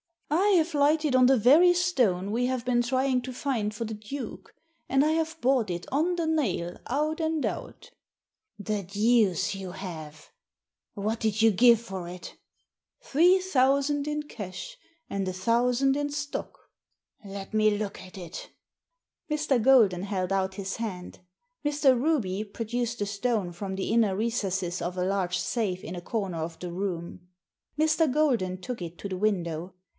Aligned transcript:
"I 0.33 0.53
have 0.63 0.73
lighted 0.73 1.15
on 1.15 1.27
the 1.27 1.37
very 1.37 1.73
stone 1.73 2.31
we 2.31 2.47
have 2.47 2.65
been 2.65 2.81
trying 2.81 3.21
to 3.23 3.31
find 3.33 3.73
for 3.73 3.85
the 3.85 3.93
Duke, 3.93 4.53
and 4.89 5.05
I 5.05 5.11
have 5.11 5.39
bought 5.41 5.69
it 5.69 5.85
on 5.91 6.15
the 6.15 6.25
nail 6.25 6.77
out 6.87 7.19
and 7.19 7.45
out"" 7.45 7.91
The 8.59 8.81
deuce 8.83 9.53
you 9.53 9.71
have! 9.71 10.29
What 10.93 11.19
did 11.19 11.41
you 11.41 11.51
give 11.51 11.79
for 11.79 12.07
it 12.07 12.35
?""Three 13.03 13.39
thousand 13.39 14.07
in 14.07 14.23
cash 14.23 14.77
and 15.09 15.27
a 15.27 15.33
thousand 15.33 15.95
in 15.95 16.09
stock." 16.09 16.57
*' 16.95 16.99
Let 17.25 17.53
me 17.53 17.77
look 17.77 18.01
at 18.01 18.17
it" 18.17 18.49
Mr. 19.29 19.61
Grolden 19.61 20.03
held 20.05 20.31
out 20.31 20.55
his 20.55 20.77
hand. 20.77 21.19
Mr. 21.63 21.99
Ruby 21.99 22.43
pro 22.43 22.65
duced 22.65 22.99
the 22.99 23.05
stone 23.05 23.51
from 23.51 23.75
the 23.75 23.91
inner 23.91 24.15
recesses 24.15 24.81
of 24.81 24.97
a 24.97 25.05
large 25.05 25.37
safe 25.37 25.83
in 25.83 25.95
a 25.95 26.01
comer 26.01 26.37
of 26.39 26.57
the 26.59 26.71
room. 26.71 27.27
Mr. 27.77 28.11
Golden 28.11 28.59
took 28.59 28.81
it 28.81 28.97
to 28.97 29.07
the 29.09 29.17
window. 29.17 29.73